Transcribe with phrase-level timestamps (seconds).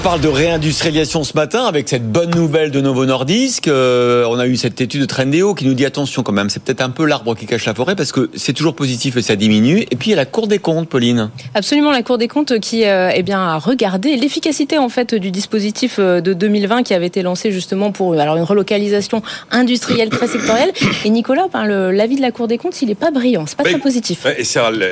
[0.00, 3.68] On parle de réindustrialisation ce matin avec cette bonne nouvelle de Novo Nordisk.
[3.68, 6.62] Euh, on a eu cette étude de Trendéo qui nous dit attention quand même, c'est
[6.62, 9.36] peut-être un peu l'arbre qui cache la forêt parce que c'est toujours positif et ça
[9.36, 9.80] diminue.
[9.90, 11.28] Et puis il y a la Cour des comptes, Pauline.
[11.54, 15.30] Absolument, la Cour des comptes qui euh, eh bien, a regardé l'efficacité en fait du
[15.30, 19.20] dispositif euh, de 2020 qui avait été lancé justement pour alors, une relocalisation
[19.50, 20.72] industrielle très sectorielle.
[21.04, 23.64] Et Nicolas, ben, l'avis de la Cour des comptes, il n'est pas brillant, c'est pas
[23.64, 24.24] très positif.
[24.24, 24.44] Et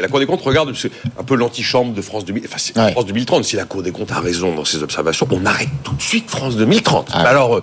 [0.02, 0.70] la Cour des comptes regarde
[1.18, 3.44] un peu l'antichambre de France, 2000, enfin, France 2030.
[3.44, 4.82] Si la Cour des comptes a raison dans ses
[5.30, 7.10] on arrête tout de suite France 2030.
[7.12, 7.62] Ah Alors, euh,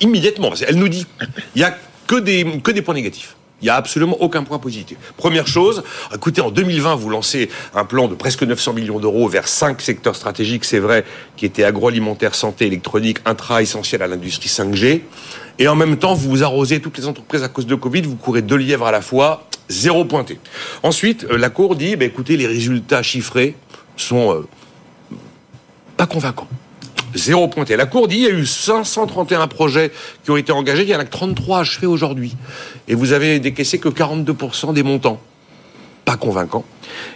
[0.00, 1.06] immédiatement, parce qu'elle nous dit,
[1.54, 3.36] il n'y a que des, que des points négatifs.
[3.62, 4.98] Il n'y a absolument aucun point positif.
[5.16, 9.46] Première chose, écoutez, en 2020, vous lancez un plan de presque 900 millions d'euros vers
[9.46, 11.04] cinq secteurs stratégiques, c'est vrai,
[11.36, 15.02] qui étaient agroalimentaire, santé, électronique, intra essentiel à l'industrie 5G.
[15.60, 18.16] Et en même temps, vous vous arrosez toutes les entreprises à cause de Covid, vous
[18.16, 20.40] courez deux lièvres à la fois, zéro pointé.
[20.82, 23.54] Ensuite, euh, la Cour dit, bah, écoutez, les résultats chiffrés
[23.96, 24.48] sont euh,
[26.02, 26.48] pas convaincants.
[27.14, 27.76] Zéro pointé.
[27.76, 29.92] La Cour dit il y a eu 531 projets
[30.24, 32.34] qui ont été engagés, il y en a que 33 achevés aujourd'hui.
[32.88, 35.20] Et vous avez décaissé que 42% des montants.
[36.04, 36.64] Pas convaincant.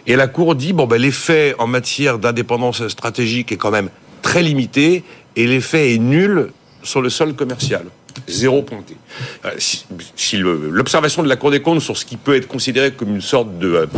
[0.06, 3.90] Et la Cour dit bon ben l'effet en matière d'indépendance stratégique est quand même
[4.22, 5.02] très limité
[5.34, 6.52] et l'effet est nul
[6.84, 7.86] sur le sol commercial
[8.28, 8.96] zéro pointé.
[9.44, 13.14] Euh, si, l'observation de la Cour des comptes sur ce qui peut être considéré comme
[13.14, 13.88] une sorte de,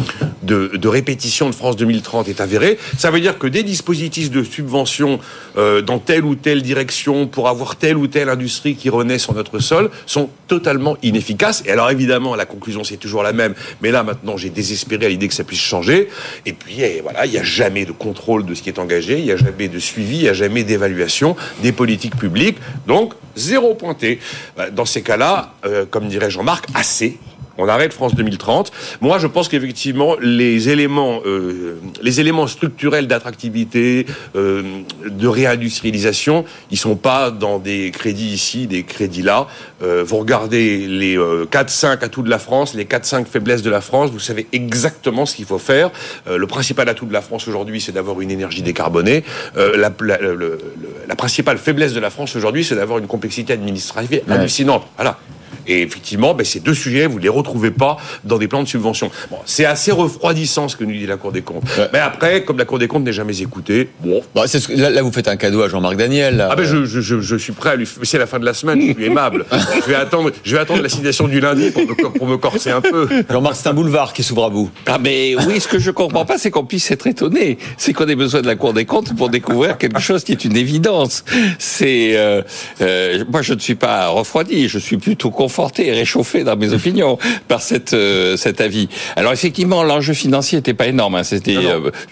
[0.43, 4.43] de, de, répétition de France 2030 est avérée, ça veut dire que des dispositifs de
[4.43, 5.21] subvention
[5.57, 9.35] euh, dans telle ou telle direction pour avoir telle ou telle industrie qui renaît sur
[9.35, 11.63] notre sol sont totalement inefficaces.
[11.67, 15.09] Et alors évidemment, la conclusion c'est toujours la même, mais là maintenant j'ai désespéré à
[15.09, 16.09] l'idée que ça puisse changer.
[16.47, 19.19] Et puis eh, voilà, il n'y a jamais de contrôle de ce qui est engagé,
[19.19, 22.59] il n'y a jamais de suivi, il n'y a jamais d'évaluation des politiques publiques.
[22.87, 24.19] Donc zéro pointé.
[24.57, 27.19] Bah, dans ces cas-là, euh, comme dirait Jean-Marc, assez
[27.61, 28.71] on arrête France 2030.
[29.01, 34.63] Moi, je pense qu'effectivement, les éléments, euh, les éléments structurels d'attractivité, euh,
[35.05, 39.49] de réindustrialisation, ils sont pas dans des crédits ici, des crédits là.
[39.81, 44.19] Vous regardez les 4-5 atouts de la France, les 4-5 faiblesses de la France, vous
[44.19, 45.91] savez exactement ce qu'il faut faire.
[46.29, 49.25] le principal atout de la France aujourd'hui, c'est d'avoir une énergie décarbonée.
[51.09, 54.87] La, principale faiblesse de la France aujourd'hui, c'est d'avoir une complexité administrative hallucinante.
[54.97, 55.19] Voilà.
[55.69, 58.69] Et effectivement, ben, ces deux sujets, vous ne les retrouvez pas dans des plans de
[58.69, 59.11] subvention.
[59.31, 61.65] Bon, c'est assez refroidissant ce que nous dit la Cour des comptes.
[61.93, 64.23] Mais après, comme la Cour des comptes n'est jamais écoutée, bon.
[64.35, 66.47] Bah, ce là, vous faites un cadeau à Jean-Marc Daniel.
[66.51, 67.89] Ah ben, je, je, je, suis prêt à lui.
[68.03, 69.45] C'est la fin de la semaine, je suis aimable.
[69.85, 72.71] je vais attendre, je vais attendre la citation du lundi pour me, pour me corser
[72.71, 73.09] un peu.
[73.31, 74.71] Jean-Marc, c'est un boulevard qui s'ouvre à vous.
[74.87, 77.59] Ah mais oui, ce que je comprends pas, c'est qu'on puisse être étonné.
[77.77, 80.45] C'est qu'on ait besoin de la Cour des comptes pour découvrir quelque chose qui est
[80.45, 81.25] une évidence.
[81.59, 82.43] C'est euh,
[82.81, 86.73] euh, moi, je ne suis pas refroidi, je suis plutôt conforté et réchauffé dans mes
[86.79, 88.89] opinions par cette, euh, cet avis.
[89.17, 91.17] Alors effectivement, l'enjeu financier n'était pas énorme.
[91.17, 91.25] Hein.
[91.25, 91.57] C'était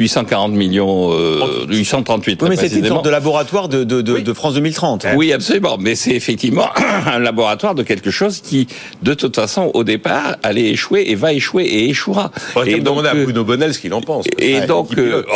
[0.00, 2.42] 840 euh, millions, euh, 838.
[2.42, 5.06] Oui, mais c'était une sorte de laboratoire de, de, de, de France 2030.
[5.14, 5.76] Oui, absolument.
[5.78, 6.68] Mais c'est effectivement
[7.06, 8.66] un laboratoire de quelque chose qui,
[9.02, 12.32] de toute façon, au départ, allait échouer et va échouer et échouera.
[12.66, 14.26] et donc, demander à Bruno Bonnel ce qu'il en pense.
[14.38, 14.88] Et donc,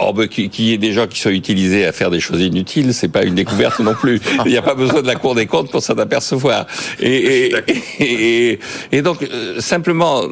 [0.02, 2.92] oh, bah, qu'il y ait des gens qui soient utilisés à faire des choses inutiles,
[2.92, 4.20] c'est pas une découverte non plus.
[4.46, 6.66] Il n'y a pas besoin de la Cour des comptes pour s'en apercevoir.
[6.98, 7.52] Et,
[7.99, 8.58] et, et,
[8.92, 10.22] et donc, euh, simplement,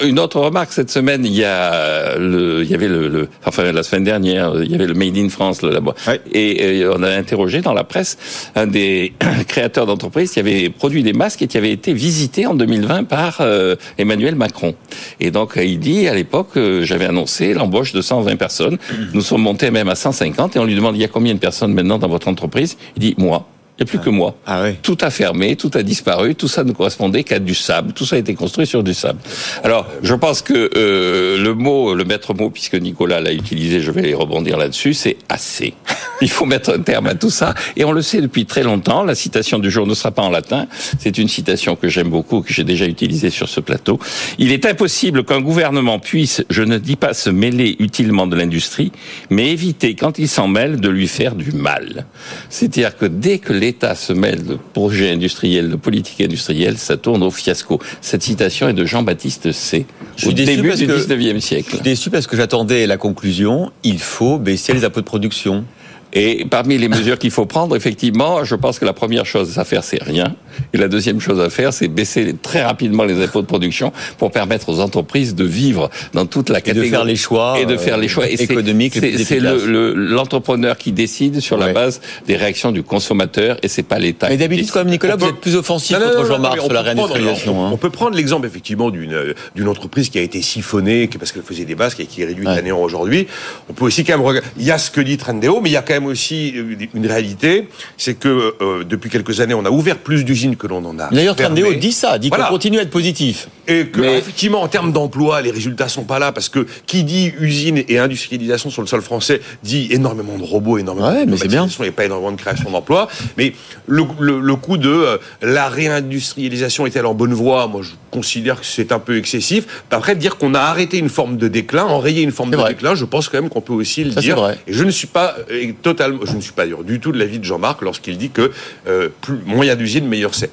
[0.00, 3.82] une autre remarque cette semaine, il y a le, il y avait le, enfin la
[3.82, 5.92] semaine dernière, il y avait le Made in France, le labo,
[6.32, 8.18] et, on a interrogé dans la presse
[8.54, 9.12] un des
[9.48, 13.38] créateurs d'entreprise qui avait produit des masques et qui avait été visité en 2020 par
[13.40, 14.74] euh, Emmanuel Macron.
[15.20, 18.78] Et donc il dit à l'époque, euh, j'avais annoncé l'embauche de 120 personnes,
[19.14, 21.40] nous sommes montés même à 150 et on lui demande il y a combien de
[21.40, 22.76] personnes maintenant dans votre entreprise?
[22.96, 23.46] Il dit moi.
[23.78, 24.34] Il n'y a plus que moi.
[24.44, 27.92] Ah tout a fermé, tout a disparu, tout ça ne correspondait qu'à du sable.
[27.92, 29.20] Tout ça a été construit sur du sable.
[29.62, 33.92] Alors, je pense que euh, le mot, le maître mot, puisque Nicolas l'a utilisé, je
[33.92, 35.74] vais rebondir là-dessus, c'est assez.
[36.20, 37.54] Il faut mettre un terme à tout ça.
[37.76, 39.04] Et on le sait depuis très longtemps.
[39.04, 40.66] La citation du jour ne sera pas en latin.
[40.98, 43.98] C'est une citation que j'aime beaucoup, que j'ai déjà utilisée sur ce plateau.
[44.38, 48.92] Il est impossible qu'un gouvernement puisse, je ne dis pas se mêler utilement de l'industrie,
[49.30, 52.06] mais éviter, quand il s'en mêle, de lui faire du mal.
[52.50, 57.22] C'est-à-dire que dès que l'État se mêle de projets industriels, de politique industrielle, ça tourne
[57.22, 57.80] au fiasco.
[58.00, 59.86] Cette citation est de Jean-Baptiste C.
[60.26, 61.68] au début du 19e siècle.
[61.70, 65.64] Je suis déçu parce que j'attendais la conclusion, il faut baisser les impôts de production.
[66.12, 69.64] Et parmi les mesures qu'il faut prendre, effectivement, je pense que la première chose à
[69.64, 70.34] faire, c'est rien.
[70.72, 74.30] Et la deuxième chose à faire, c'est baisser très rapidement les impôts de production pour
[74.30, 76.88] permettre aux entreprises de vivre dans toute la catégorie.
[76.88, 77.60] Et de faire les choix.
[77.60, 78.94] Et de faire les choix euh, économiques.
[78.94, 83.98] C'est l'entrepreneur le, qui décide sur la base des réactions du consommateur et c'est pas
[83.98, 84.28] l'État.
[84.28, 87.64] Mais d'habitude, quand même, Nicolas, vous êtes plus offensif contre Jean-Marc sur la réindustrialisation.
[87.64, 87.70] Hein.
[87.72, 91.64] On peut prendre l'exemple, effectivement, d'une d'une entreprise qui a été siphonnée parce qu'elle faisait
[91.64, 92.62] des bases et qui est réduite ouais.
[92.62, 93.26] néant aujourd'hui.
[93.68, 94.48] On peut aussi quand même regarder.
[94.58, 96.54] Il y a ce que dit Trendéo, mais il y a quand même aussi
[96.94, 100.84] une réalité, c'est que euh, depuis quelques années, on a ouvert plus d'usines que l'on
[100.84, 101.08] en a.
[101.10, 103.48] D'ailleurs, Trendéo dit ça, dit qu'on continue à être positif.
[103.66, 107.32] Et que, effectivement, en termes d'emploi, les résultats sont pas là parce que qui dit
[107.38, 111.36] usine et industrialisation sur le sol français dit énormément de robots, énormément ouais, de mais
[111.36, 111.66] c'est bien.
[111.84, 113.08] et pas énormément de création d'emplois.
[113.36, 113.52] Mais
[113.86, 117.66] le, le, le, coup de euh, la réindustrialisation est-elle en bonne voie?
[117.66, 119.82] Moi, je considère que c'est un peu excessif.
[119.90, 122.70] Après, dire qu'on a arrêté une forme de déclin, enrayé une forme de vrai.
[122.70, 124.36] déclin, je pense quand même qu'on peut aussi le Ça, dire.
[124.36, 124.58] Vrai.
[124.66, 127.38] Et je ne suis pas euh, totalement, je ne suis pas du tout de l'avis
[127.38, 128.50] de Jean-Marc lorsqu'il dit que
[128.86, 130.50] euh, plus, moins il y a d'usines, meilleur c'est.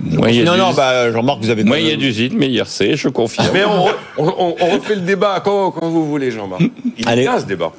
[0.00, 1.62] non, non, bah, Jean-Marc, vous avez.
[1.62, 3.48] Moins il y a d'usines, meilleur c'est, je confirme.
[3.52, 3.86] Mais on,
[4.18, 6.62] on, on, refait le débat quand, quand vous voulez, Jean-Marc.
[6.96, 7.22] Il Allez.
[7.22, 7.72] est bien ce débat.